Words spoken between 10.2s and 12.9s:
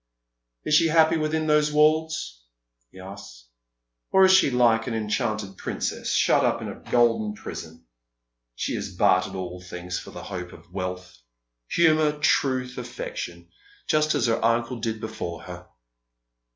hope of wealth— honour, truth,